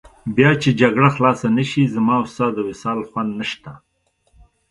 [0.35, 3.71] بیا چې جګړه خلاصه نه شي، زما او ستا د وصال خوند نشته.